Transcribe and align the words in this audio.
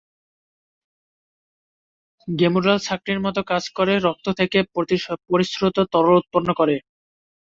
Glomerulus 2.27 2.81
ছাঁকনির 2.83 3.19
মতো 3.25 3.41
কাজ 3.51 3.63
করে 3.77 3.93
রক্ত 3.99 4.27
থেকে 4.39 4.59
পরিস্রুত 5.29 5.77
তরল 5.93 6.13
উৎপন্ন 6.21 6.49
করে। 6.59 6.75